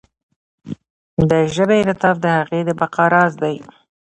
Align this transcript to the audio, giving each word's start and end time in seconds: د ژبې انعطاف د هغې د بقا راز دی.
د 1.29 1.31
ژبې 1.55 1.77
انعطاف 1.81 2.15
د 2.21 2.25
هغې 2.37 2.59
د 2.67 2.69
بقا 2.79 3.05
راز 3.13 3.33
دی. 3.43 3.55